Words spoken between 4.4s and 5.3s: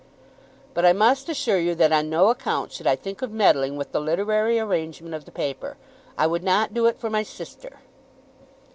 arrangement of